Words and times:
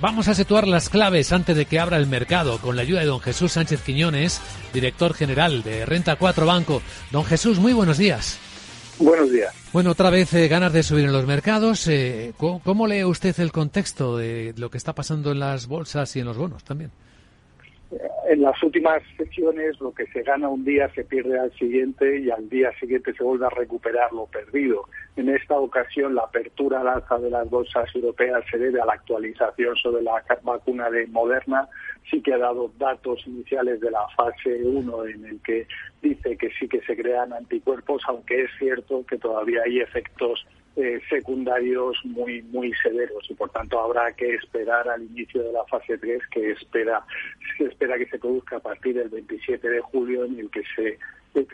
Vamos 0.00 0.28
a 0.28 0.34
situar 0.34 0.66
las 0.66 0.88
claves 0.88 1.30
antes 1.30 1.54
de 1.54 1.66
que 1.66 1.78
abra 1.78 1.98
el 1.98 2.06
mercado 2.06 2.58
con 2.58 2.74
la 2.74 2.80
ayuda 2.80 3.00
de 3.00 3.06
don 3.06 3.20
Jesús 3.20 3.52
Sánchez 3.52 3.82
Quiñones, 3.82 4.40
director 4.72 5.12
general 5.12 5.62
de 5.62 5.84
Renta 5.84 6.16
4 6.16 6.46
Banco. 6.46 6.80
Don 7.10 7.22
Jesús, 7.22 7.58
muy 7.58 7.74
buenos 7.74 7.98
días. 7.98 8.38
Buenos 8.98 9.30
días. 9.30 9.54
Bueno, 9.74 9.90
otra 9.90 10.08
vez 10.08 10.32
eh, 10.32 10.48
ganas 10.48 10.72
de 10.72 10.82
subir 10.82 11.04
en 11.04 11.12
los 11.12 11.26
mercados. 11.26 11.86
Eh, 11.86 12.32
¿cómo, 12.38 12.86
lee 12.86 13.04
usted 13.04 13.38
el 13.40 13.52
contexto 13.52 14.16
de 14.16 14.54
lo 14.56 14.70
que 14.70 14.78
está 14.78 14.94
pasando 14.94 15.32
en 15.32 15.38
las 15.38 15.66
bolsas 15.66 16.16
y 16.16 16.20
en 16.20 16.26
los 16.26 16.38
bonos 16.38 16.64
también? 16.64 16.90
En 18.28 18.42
las 18.42 18.62
últimas 18.62 19.02
sesiones 19.16 19.80
lo 19.80 19.92
que 19.92 20.06
se 20.06 20.22
gana 20.22 20.48
un 20.48 20.64
día 20.64 20.88
se 20.94 21.04
pierde 21.04 21.36
al 21.38 21.52
siguiente 21.54 22.20
y 22.20 22.30
al 22.30 22.48
día 22.48 22.70
siguiente 22.78 23.12
se 23.14 23.24
vuelve 23.24 23.46
a 23.46 23.50
recuperar 23.50 24.12
lo 24.12 24.26
perdido. 24.26 24.84
En 25.16 25.28
esta 25.28 25.58
ocasión 25.58 26.14
la 26.14 26.22
apertura 26.22 26.80
al 26.80 26.88
alza 26.88 27.18
de 27.18 27.30
las 27.30 27.50
bolsas 27.50 27.92
europeas 27.92 28.44
se 28.48 28.58
debe 28.58 28.80
a 28.80 28.86
la 28.86 28.92
actualización 28.92 29.74
sobre 29.76 30.02
la 30.02 30.22
vacuna 30.44 30.88
de 30.88 31.08
Moderna. 31.08 31.68
Sí 32.08 32.22
que 32.22 32.32
ha 32.32 32.38
dado 32.38 32.70
datos 32.78 33.26
iniciales 33.26 33.80
de 33.80 33.90
la 33.90 34.06
fase 34.16 34.62
1 34.62 35.06
en 35.06 35.24
el 35.24 35.42
que 35.42 35.66
dice 36.00 36.36
que 36.36 36.50
sí 36.60 36.68
que 36.68 36.80
se 36.82 36.96
crean 36.96 37.32
anticuerpos, 37.32 38.02
aunque 38.06 38.42
es 38.44 38.50
cierto 38.58 39.04
que 39.04 39.18
todavía 39.18 39.62
hay 39.66 39.80
efectos 39.80 40.46
eh, 40.76 41.00
secundarios 41.08 41.96
muy 42.04 42.42
muy 42.42 42.72
severos 42.82 43.28
y 43.28 43.34
por 43.34 43.50
tanto 43.50 43.80
habrá 43.80 44.12
que 44.12 44.34
esperar 44.34 44.88
al 44.88 45.02
inicio 45.02 45.42
de 45.42 45.52
la 45.52 45.64
fase 45.64 45.98
3 45.98 46.22
que 46.30 46.52
espera 46.52 47.04
se 47.58 47.64
espera 47.64 47.98
que 47.98 48.06
se 48.06 48.18
produzca 48.18 48.56
a 48.56 48.60
partir 48.60 48.94
del 48.94 49.08
27 49.08 49.68
de 49.68 49.80
julio 49.80 50.24
en 50.24 50.38
el 50.38 50.50
que 50.50 50.62
se 50.76 50.98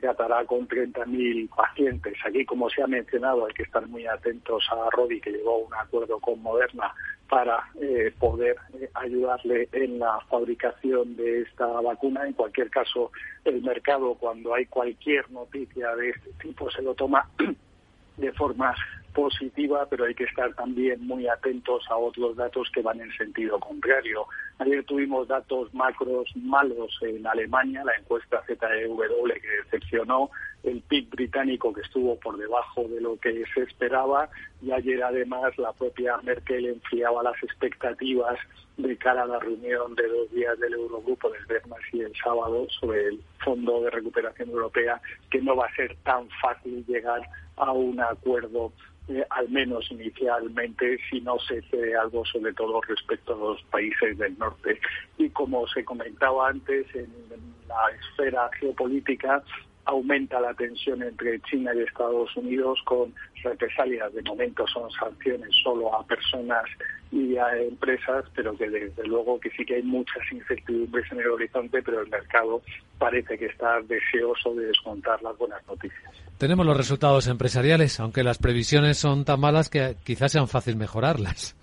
tratará 0.00 0.44
con 0.44 0.66
30.000 0.66 1.48
pacientes. 1.50 2.14
Aquí, 2.24 2.44
como 2.44 2.70
se 2.70 2.82
ha 2.82 2.86
mencionado, 2.86 3.46
hay 3.46 3.52
que 3.52 3.64
estar 3.64 3.86
muy 3.86 4.06
atentos 4.06 4.64
a 4.70 4.90
Rodi, 4.90 5.20
que 5.20 5.30
llegó 5.30 5.54
a 5.54 5.66
un 5.66 5.74
acuerdo 5.74 6.18
con 6.18 6.42
Moderna 6.42 6.92
para 7.28 7.68
eh, 7.80 8.12
poder 8.18 8.56
eh, 8.74 8.88
ayudarle 8.94 9.68
en 9.72 9.98
la 9.98 10.20
fabricación 10.30 11.16
de 11.16 11.42
esta 11.42 11.66
vacuna. 11.66 12.26
En 12.26 12.32
cualquier 12.32 12.70
caso, 12.70 13.10
el 13.44 13.62
mercado, 13.62 14.14
cuando 14.14 14.54
hay 14.54 14.66
cualquier 14.66 15.30
noticia 15.30 15.94
de 15.96 16.10
este 16.10 16.30
tipo, 16.40 16.70
se 16.70 16.82
lo 16.82 16.94
toma 16.94 17.28
de 18.16 18.32
forma 18.32 18.74
positiva, 19.16 19.86
pero 19.88 20.04
hay 20.04 20.14
que 20.14 20.24
estar 20.24 20.52
también 20.54 21.06
muy 21.06 21.26
atentos 21.26 21.82
a 21.88 21.96
otros 21.96 22.36
datos 22.36 22.68
que 22.70 22.82
van 22.82 23.00
en 23.00 23.10
sentido 23.16 23.58
contrario. 23.58 24.26
Ayer 24.58 24.84
tuvimos 24.84 25.26
datos 25.26 25.72
macros 25.72 26.28
malos 26.36 26.90
en 27.00 27.26
Alemania, 27.26 27.82
la 27.82 27.94
encuesta 27.94 28.42
ZEW 28.46 28.98
que 29.40 29.48
decepcionó, 29.64 30.28
el 30.64 30.82
PIB 30.82 31.08
británico 31.10 31.72
que 31.72 31.80
estuvo 31.80 32.16
por 32.20 32.36
debajo 32.36 32.84
de 32.88 33.00
lo 33.00 33.16
que 33.16 33.42
se 33.54 33.62
esperaba 33.62 34.28
y 34.60 34.70
ayer 34.70 35.02
además 35.02 35.56
la 35.56 35.72
propia 35.72 36.18
Merkel 36.18 36.66
enfriaba 36.66 37.22
las 37.22 37.42
expectativas 37.42 38.38
de 38.76 38.98
cara 38.98 39.22
a 39.22 39.26
la 39.26 39.38
reunión 39.38 39.94
de 39.94 40.06
dos 40.08 40.30
días 40.32 40.58
del 40.58 40.74
Eurogrupo 40.74 41.30
del 41.30 41.46
viernes 41.46 41.78
y 41.92 42.00
el 42.00 42.12
sábado 42.22 42.66
sobre 42.78 43.08
el 43.08 43.20
Fondo 43.42 43.80
de 43.80 43.90
Recuperación 43.90 44.50
Europea, 44.50 45.00
que 45.30 45.40
no 45.40 45.56
va 45.56 45.66
a 45.66 45.74
ser 45.74 45.96
tan 46.04 46.28
fácil 46.42 46.84
llegar 46.86 47.22
a 47.56 47.72
un 47.72 47.98
acuerdo 48.00 48.72
eh, 49.08 49.24
al 49.30 49.48
menos 49.50 49.90
inicialmente, 49.90 50.98
si 51.08 51.20
no 51.20 51.38
se 51.38 51.62
cede 51.62 51.96
algo, 51.96 52.24
sobre 52.24 52.52
todo 52.54 52.80
respecto 52.82 53.34
a 53.34 53.38
los 53.38 53.62
países 53.64 54.18
del 54.18 54.36
norte. 54.38 54.80
Y 55.18 55.30
como 55.30 55.66
se 55.68 55.84
comentaba 55.84 56.48
antes, 56.48 56.86
en 56.94 57.08
la 57.68 57.96
esfera 57.96 58.50
geopolítica 58.58 59.42
aumenta 59.86 60.40
la 60.40 60.52
tensión 60.54 61.02
entre 61.02 61.40
China 61.42 61.72
y 61.74 61.80
Estados 61.80 62.36
Unidos 62.36 62.78
con 62.84 63.14
represalias. 63.42 64.12
De 64.12 64.22
momento 64.22 64.66
son 64.66 64.90
sanciones 64.90 65.50
solo 65.62 65.94
a 65.94 66.04
personas 66.04 66.64
y 67.12 67.36
a 67.36 67.56
empresas, 67.56 68.24
pero 68.34 68.56
que 68.56 68.68
desde 68.68 69.06
luego 69.06 69.38
que 69.40 69.50
sí 69.50 69.64
que 69.64 69.76
hay 69.76 69.82
muchas 69.82 70.22
incertidumbres 70.30 71.10
en 71.12 71.20
el 71.20 71.28
horizonte, 71.28 71.82
pero 71.82 72.00
el 72.00 72.08
mercado 72.08 72.62
parece 72.98 73.38
que 73.38 73.46
está 73.46 73.80
deseoso 73.82 74.54
de 74.54 74.66
descontar 74.66 75.22
las 75.22 75.38
buenas 75.38 75.64
noticias. 75.66 76.12
Tenemos 76.38 76.66
los 76.66 76.76
resultados 76.76 77.28
empresariales, 77.28 77.98
aunque 78.00 78.24
las 78.24 78.38
previsiones 78.38 78.98
son 78.98 79.24
tan 79.24 79.40
malas 79.40 79.70
que 79.70 79.96
quizás 80.04 80.32
sean 80.32 80.48
fácil 80.48 80.76
mejorarlas. 80.76 81.56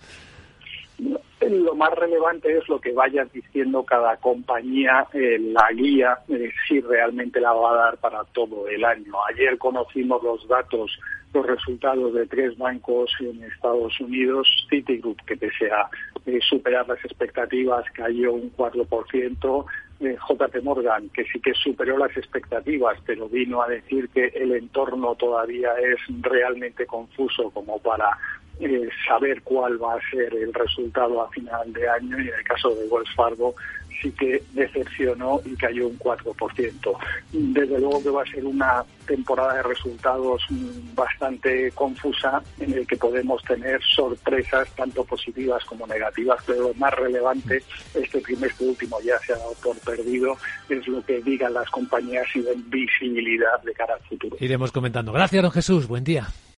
Lo 1.50 1.76
más 1.76 1.94
relevante 1.94 2.58
es 2.58 2.68
lo 2.70 2.80
que 2.80 2.94
vaya 2.94 3.26
diciendo 3.26 3.84
cada 3.84 4.18
compañía 4.18 5.08
en 5.14 5.54
la 5.54 5.72
guía, 5.74 6.18
eh, 6.30 6.52
si 6.68 6.80
realmente 6.81 7.40
la 7.40 7.54
va 7.54 7.72
a 7.72 7.76
dar 7.86 7.98
para 7.98 8.24
todo 8.26 8.68
el 8.68 8.84
año. 8.84 9.14
Ayer 9.30 9.58
conocimos 9.58 10.22
los 10.24 10.48
datos, 10.48 11.00
los 11.34 11.46
resultados 11.46 12.14
de 12.14 12.28
tres 12.28 12.58
bancos 12.58 13.12
en 13.20 13.44
Estados 13.44 14.00
Unidos, 14.00 14.48
Citigroup, 14.70 15.18
que 15.26 15.38
pese 15.38 15.70
eh, 16.26 16.40
superar 16.42 16.88
las 16.88 17.04
expectativas, 17.04 17.86
cayó 17.94 18.34
un 18.34 18.52
4%, 18.56 19.66
eh, 20.00 20.18
JP 20.28 20.64
Morgan, 20.64 21.10
que 21.10 21.24
sí 21.25 21.40
que 21.40 21.54
superó 21.54 21.98
las 21.98 22.16
expectativas, 22.18 22.98
pero 23.06 23.30
vino 23.30 23.62
a 23.62 23.68
decir 23.68 24.10
que 24.10 24.28
el 24.28 24.52
entorno 24.52 25.16
todavía 25.16 25.74
es 25.80 26.00
realmente 26.22 26.86
confuso 26.86 27.50
como 27.52 27.80
para 27.80 28.18
eh, 28.63 28.90
saber 29.07 29.41
cuál 29.44 29.81
va 29.81 29.96
a 29.96 30.09
ser 30.09 30.34
el 30.34 30.53
resultado 30.53 31.22
a 31.22 31.29
final 31.29 31.72
de 31.74 31.88
año 31.88 32.19
y 32.19 32.29
en 32.29 32.34
el 32.34 32.44
caso 32.44 32.74
de 32.75 32.88
Wells 32.88 33.13
Fargo 33.16 33.56
sí 34.01 34.12
que 34.12 34.44
decepcionó 34.53 35.41
y 35.46 35.56
cayó 35.56 35.88
un 35.88 35.97
4%. 35.97 36.97
Desde 37.31 37.79
luego 37.79 38.03
que 38.03 38.09
va 38.09 38.24
a 38.24 38.25
ser 38.25 38.46
una 38.46 38.84
temporada 39.07 39.56
de 39.56 39.63
resultados 39.63 40.44
bastante 40.94 41.72
confusa 41.72 42.41
en 42.59 42.74
el 42.74 42.88
que 42.88 42.97
podemos 42.97 43.44
tener 43.44 43.81
sorpresas 43.84 44.69
tanto 44.75 45.03
positivas 45.03 45.63
como 45.66 45.88
negativas, 45.88 46.41
pero 46.45 46.69
lo 46.69 46.74
más 46.75 46.94
relevante, 46.94 47.63
este 47.94 48.22
trimestre 48.22 48.68
último 48.68 48.97
ya 49.01 49.18
se 49.19 49.34
ha 49.34 49.38
dado 49.38 49.53
por 49.63 49.78
perdido, 49.80 50.38
es 50.69 50.88
lo 50.88 51.03
que 51.03 51.22
digan 51.22 51.53
las 51.53 51.69
compañías 51.69 52.25
y 52.35 52.41
den 52.41 52.69
visibilidad 52.69 53.62
de 53.63 53.74
cara 53.74 53.95
al 53.95 54.01
futuro. 54.01 54.38
Iremos 54.40 54.72
comentando. 54.72 55.12
Gracias, 55.12 55.44
don 55.44 55.51
Jesús. 55.51 55.88
Buen 55.88 56.03
día. 56.03 56.28